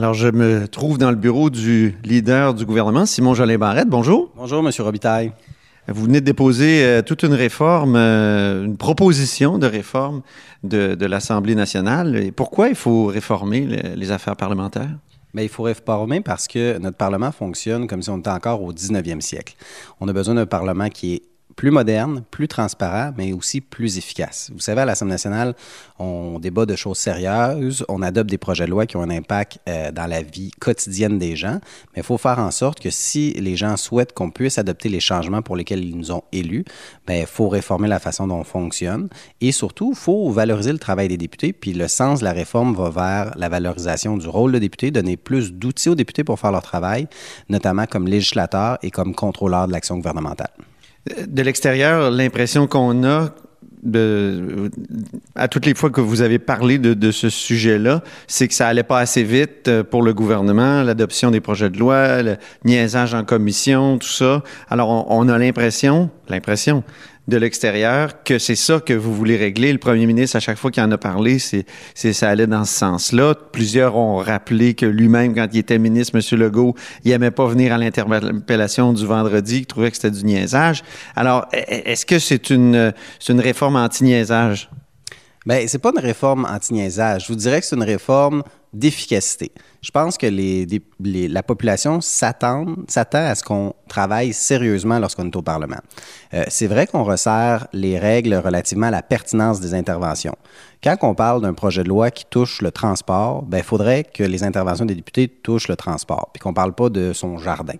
[0.00, 3.90] Alors, je me trouve dans le bureau du leader du gouvernement, Simon Jolin Barrette.
[3.90, 4.32] Bonjour.
[4.34, 4.72] Bonjour, M.
[4.78, 5.30] Robitaille.
[5.88, 10.22] Vous venez de déposer euh, toute une réforme, euh, une proposition de réforme
[10.64, 12.16] de, de l'Assemblée nationale.
[12.16, 14.88] Et pourquoi il faut réformer les, les affaires parlementaires?
[15.34, 18.72] Mais il faut réformer parce que notre Parlement fonctionne comme si on était encore au
[18.72, 19.54] 19e siècle.
[20.00, 21.22] On a besoin d'un Parlement qui est
[21.60, 24.50] plus moderne, plus transparent, mais aussi plus efficace.
[24.54, 25.54] Vous savez, à l'Assemblée nationale,
[25.98, 29.58] on débat de choses sérieuses, on adopte des projets de loi qui ont un impact
[29.68, 31.60] euh, dans la vie quotidienne des gens,
[31.94, 35.00] mais il faut faire en sorte que si les gens souhaitent qu'on puisse adopter les
[35.00, 36.64] changements pour lesquels ils nous ont élus,
[37.06, 39.10] ben il faut réformer la façon dont on fonctionne
[39.42, 42.74] et surtout, il faut valoriser le travail des députés, puis le sens de la réforme
[42.74, 46.52] va vers la valorisation du rôle de député, donner plus d'outils aux députés pour faire
[46.52, 47.06] leur travail,
[47.50, 50.48] notamment comme législateurs et comme contrôleurs de l'action gouvernementale.
[51.26, 53.30] De l'extérieur, l'impression qu'on a
[55.34, 58.82] à toutes les fois que vous avez parlé de, ce sujet-là, c'est que ça allait
[58.82, 63.24] pas assez vite euh, pour le gouvernement, l'adoption des projets de loi, le niaisage en
[63.24, 64.42] commission, tout ça.
[64.68, 66.84] Alors, on a l'impression, l'impression
[67.30, 69.72] de l'extérieur que c'est ça que vous voulez régler.
[69.72, 71.64] Le premier ministre, à chaque fois qu'il en a parlé, c'est,
[71.94, 73.34] ça allait dans ce sens-là.
[73.52, 76.38] Plusieurs ont rappelé que lui-même, quand il était ministre, M.
[76.38, 80.82] Legault, il aimait pas venir à l'interpellation du vendredi, il trouvait que c'était du niaisage.
[81.16, 84.68] Alors, est-ce que c'est une, c'est une réforme anti-niaisage?
[85.46, 87.22] Bien, c'est pas une réforme anti-niaisage.
[87.22, 88.42] Je vous dirais que c'est une réforme
[88.72, 89.52] d'efficacité.
[89.82, 90.26] Je pense que
[91.00, 92.66] la population s'attend,
[93.12, 95.80] à ce qu'on travaille sérieusement lorsqu'on est au Parlement.
[96.34, 100.36] Euh, c'est vrai qu'on resserre les règles relativement à la pertinence des interventions.
[100.82, 104.22] Quand on parle d'un projet de loi qui touche le transport, ben, il faudrait que
[104.22, 107.74] les interventions des députés touchent le transport, puis qu'on ne parle pas de son jardin.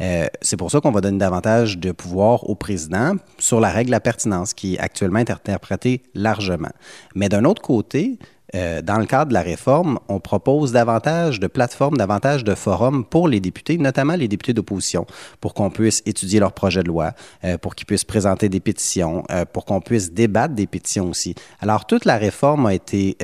[0.00, 3.88] Euh, c'est pour ça qu'on va donner davantage de pouvoir au président sur la règle
[3.88, 6.70] de la pertinence, qui est actuellement interprétée largement.
[7.14, 8.18] Mais d'un autre côté,
[8.56, 13.04] euh, dans le cadre de la réforme, on propose davantage de plateformes, davantage de forums
[13.04, 15.06] pour les députés, notamment les députés d'opposition,
[15.40, 17.12] pour qu'on puisse étudier leurs projets de loi,
[17.44, 21.34] euh, pour qu'ils puissent présenter des pétitions, euh, pour qu'on puisse débattre des pétitions aussi.
[21.60, 23.16] Alors, toute la réforme a été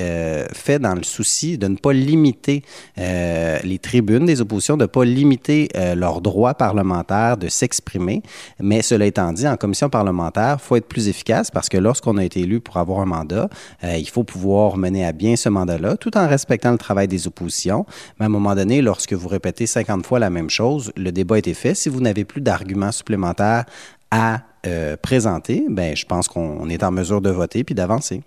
[0.53, 2.63] faite dans le souci de ne pas limiter
[2.97, 8.21] les tribunes des oppositions, de ne pas limiter leurs droits parlementaires de s'exprimer.
[8.59, 12.17] Mais cela étant dit, en commission parlementaire, il faut être plus efficace parce que lorsqu'on
[12.17, 13.49] a été élu pour avoir un mandat,
[13.83, 17.85] il faut pouvoir mener à bien ce mandat-là, tout en respectant le travail des oppositions.
[18.19, 21.37] Mais à un moment donné, lorsque vous répétez 50 fois la même chose, le débat
[21.37, 21.75] été fait.
[21.75, 23.65] Si vous n'avez plus d'arguments supplémentaires
[24.11, 28.21] à euh, présenter, ben, je pense qu'on est en mesure de voter puis d'avancer.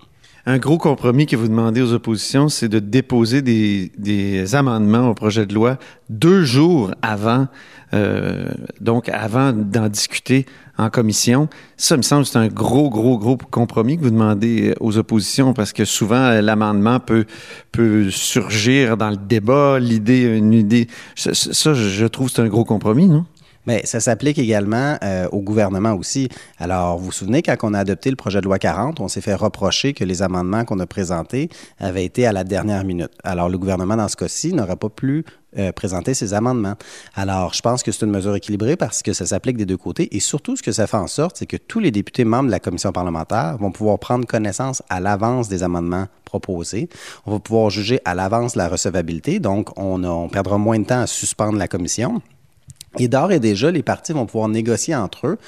[0.49, 5.45] Un gros compromis que vous demandez aux oppositions, c'est de déposer des, amendements au projet
[5.45, 5.77] de loi
[6.09, 7.49] deux jours avant,
[7.95, 8.47] euh,
[8.81, 10.47] donc avant d'en discuter
[10.79, 11.49] en commission.
[11.77, 15.73] Ça, me semble, c'est un gros, gros, gros compromis que vous demandez aux oppositions parce
[15.73, 17.25] que souvent, l'amendement peut,
[17.73, 20.87] peut surgir dans le débat, l'idée, une idée.
[21.17, 23.27] Ça je trouve, c'est un gros compromis, non?
[23.66, 26.28] Mais ça s'applique également euh, au gouvernement aussi.
[26.59, 29.21] Alors, vous vous souvenez, quand on a adopté le projet de loi 40, on s'est
[29.21, 33.10] fait reprocher que les amendements qu'on a présentés avaient été à la dernière minute.
[33.25, 35.25] Alors, le gouvernement, dans ce cas-ci, n'aurait pas pu
[35.59, 36.75] euh, présenter ses amendements.
[37.15, 40.15] Alors, je pense que c'est une mesure équilibrée parce que ça s'applique des deux côtés.
[40.15, 42.50] Et surtout, ce que ça fait en sorte, c'est que tous les députés membres de
[42.50, 46.88] la commission parlementaire vont pouvoir prendre connaissance à l'avance des amendements proposés.
[47.25, 49.41] On va pouvoir juger à l'avance la recevabilité.
[49.41, 52.21] Donc, on, a, on perdra moins de temps à suspendre la commission.
[52.99, 55.39] Et d'ores et déjà, les partis vont pouvoir négocier entre eux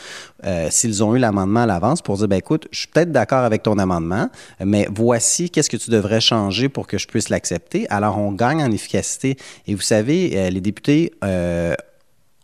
[0.44, 3.44] euh, s'ils ont eu l'amendement à l'avance pour dire, ben écoute, je suis peut-être d'accord
[3.44, 4.28] avec ton amendement,
[4.64, 7.88] mais voici qu'est-ce que tu devrais changer pour que je puisse l'accepter.
[7.90, 9.36] Alors, on gagne en efficacité.
[9.66, 11.74] Et vous savez, euh, les députés euh,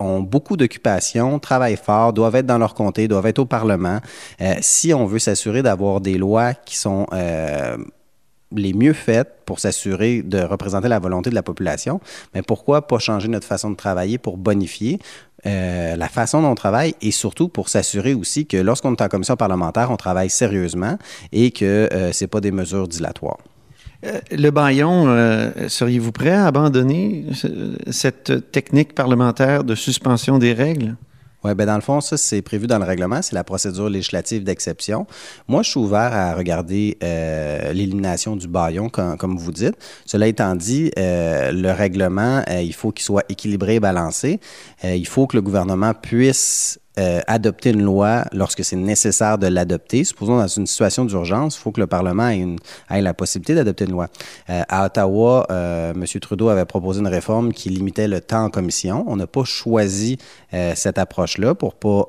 [0.00, 4.00] ont beaucoup d'occupations, travaillent fort, doivent être dans leur comté, doivent être au Parlement.
[4.60, 7.76] Si on veut s'assurer d'avoir des lois qui sont euh,
[8.52, 12.00] les mieux faites pour s'assurer de représenter la volonté de la population,
[12.34, 14.98] mais pourquoi pas changer notre façon de travailler pour bonifier
[15.46, 19.08] euh, la façon dont on travaille et surtout pour s'assurer aussi que lorsqu'on est en
[19.08, 20.98] commission parlementaire, on travaille sérieusement
[21.32, 23.38] et que euh, ce n'est pas des mesures dilatoires.
[24.04, 27.26] Euh, le baillon, euh, seriez-vous prêt à abandonner
[27.90, 30.96] cette technique parlementaire de suspension des règles?
[31.44, 34.44] Oui, ben dans le fond, ça, c'est prévu dans le règlement, c'est la procédure législative
[34.44, 35.06] d'exception.
[35.46, 39.74] Moi, je suis ouvert à regarder euh, l'élimination du baillon, comme, comme, vous dites.
[40.06, 44.40] Cela étant dit, euh, le règlement, euh, il faut qu'il soit équilibré et balancé.
[44.84, 49.48] Euh, il faut que le gouvernement puisse euh, adopter une loi lorsque c'est nécessaire de
[49.48, 50.04] l'adopter.
[50.04, 53.90] Supposons dans une situation d'urgence, il faut que le Parlement ait, la possibilité d'adopter une
[53.90, 54.08] loi.
[54.48, 56.04] Euh, à Ottawa, euh, M.
[56.20, 59.04] Trudeau avait proposé une réforme qui limitait le temps en commission.
[59.08, 60.18] On n'a pas choisi
[60.76, 62.06] cette approche-là pour pas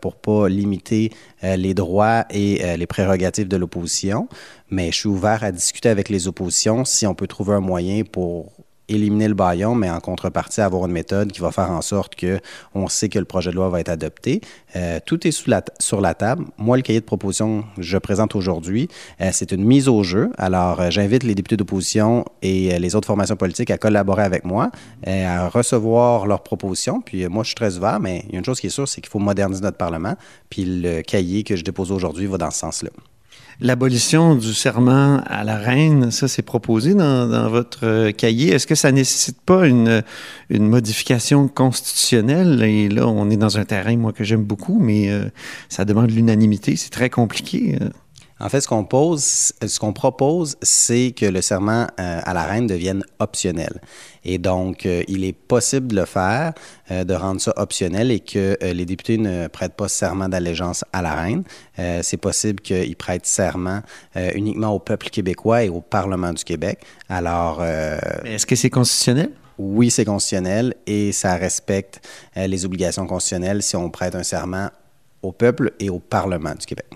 [0.00, 1.10] pour pas limiter
[1.42, 4.28] les droits et les prérogatives de l'opposition.
[4.70, 8.04] Mais je suis ouvert à discuter avec les oppositions si on peut trouver un moyen
[8.04, 8.52] pour
[8.94, 12.40] éliminer le baillon, mais en contrepartie, avoir une méthode qui va faire en sorte que
[12.74, 14.40] on sait que le projet de loi va être adopté.
[14.76, 16.44] Euh, tout est sur la table.
[16.58, 18.88] Moi, le cahier de proposition que je présente aujourd'hui,
[19.20, 20.30] euh, c'est une mise au jeu.
[20.38, 24.70] Alors, euh, j'invite les députés d'opposition et les autres formations politiques à collaborer avec moi,
[25.06, 27.00] à recevoir leurs propositions.
[27.00, 28.88] Puis moi, je suis très ouvert, mais il y a une chose qui est sûre,
[28.88, 30.14] c'est qu'il faut moderniser notre Parlement.
[30.50, 32.90] Puis le cahier que je dépose aujourd'hui va dans ce sens-là.
[33.60, 38.52] L'abolition du serment à la reine, ça c'est proposé dans, votre euh, cahier.
[38.52, 40.02] Est-ce que ça nécessite pas une,
[40.50, 42.62] modification constitutionnelle?
[42.62, 45.26] Et là, on est dans un terrain, moi, que j'aime beaucoup, mais euh,
[45.68, 46.74] ça demande l'unanimité.
[46.76, 47.78] C'est très compliqué.
[48.42, 52.42] En fait, ce qu'on pose, ce qu'on propose, c'est que le serment euh, à la
[52.42, 53.80] reine devienne optionnel.
[54.24, 56.52] Et donc, euh, il est possible de le faire,
[56.90, 61.02] euh, de rendre ça optionnel et que les députés ne prêtent pas serment d'allégeance à
[61.02, 61.44] la reine.
[62.02, 63.80] c'est possible qu'ils prêtent serment
[64.34, 66.80] uniquement au peuple québécois et au Parlement du Québec.
[67.08, 69.30] Alors, est-ce que c'est constitutionnel?
[69.58, 72.00] Oui, c'est constitutionnel et ça respecte
[72.36, 74.68] les obligations constitutionnelles si on prête un serment
[75.22, 76.86] au peuple et au Parlement du Québec.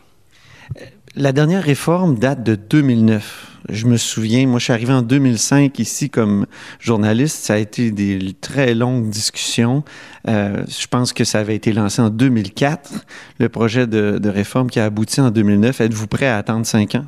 [1.19, 3.61] La dernière réforme date de 2009.
[3.71, 6.45] Je me souviens, moi je suis arrivé en 2005 ici comme
[6.79, 7.43] journaliste.
[7.43, 9.83] Ça a été des très longues discussions.
[10.29, 13.07] Euh, je pense que ça avait été lancé en 2004,
[13.39, 15.81] le projet de, réforme qui a abouti en 2009.
[15.81, 17.07] Êtes-vous prêt à attendre cinq ans?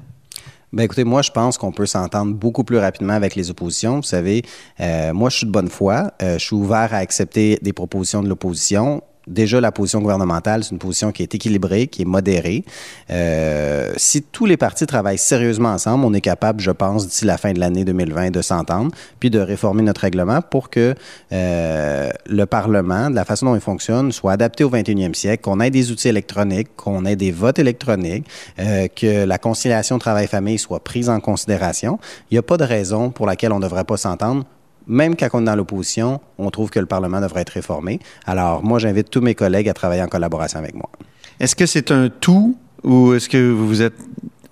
[0.73, 3.97] Ben écoutez, moi, je pense qu'on peut s'entendre beaucoup plus rapidement avec les oppositions.
[3.97, 4.43] Vous savez,
[4.81, 6.13] euh, moi, je suis de bonne foi.
[6.23, 10.71] Euh, je suis ouvert à accepter des propositions de l'opposition déjà la position gouvernementale, c'est
[10.71, 12.65] une position qui est équilibrée, qui est modérée.
[13.11, 17.39] Euh, si tous les partis travaillent sérieusement ensemble, on est capable, je pense, d'ici la
[17.39, 18.91] fin de l'année 2020, de s'entendre,
[19.21, 20.95] puis de réformer notre règlement pour que
[21.33, 25.61] euh, le Parlement, de la façon dont il fonctionne, soit adapté au 21e siècle, qu'on
[25.61, 28.27] ait des outils électroniques, qu'on ait des votes électroniques,
[28.59, 31.99] euh, que la conciliation travail-famille soit prise en considération.
[32.31, 34.45] Il n'y a pas de raison pour laquelle on ne devrait pas s'entendre
[34.89, 38.01] même quand on est dans l'opposition, on trouve que le Parlement devrait être réformé.
[38.27, 40.91] Alors, moi, j'invite tous mes collègues à travailler en collaboration avec moi.
[41.39, 43.99] Est-ce que c'est un tout ou est-ce que vous êtes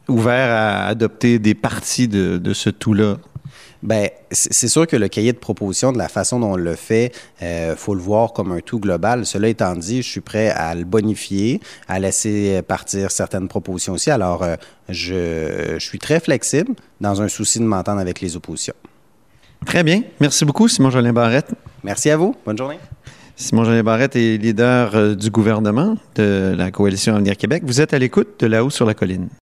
[0.09, 3.17] ouvert à adopter des parties de, ce tout-là?
[3.83, 7.13] Bien, c'est sûr que le cahier de proposition, de la façon dont on le fait,
[7.41, 9.27] il euh, faut le voir comme un tout global.
[9.27, 14.11] Cela étant dit, je suis prêt à le bonifier, à laisser partir certaines propositions aussi.
[14.11, 14.57] Alors, euh,
[14.89, 18.75] je, je suis très flexible dans un souci de m'entendre avec les oppositions.
[19.65, 20.03] Très bien.
[20.21, 21.53] Merci beaucoup, Simon-Jolin Barrette.
[21.83, 22.35] Merci à vous.
[22.45, 22.79] Bonne journée.
[23.37, 27.63] Simon-Jolin Barrette est leader euh, du gouvernement de la Coalition Avenir Québec.
[27.67, 29.29] Vous êtes à l'écoute de là-haut sur la colline.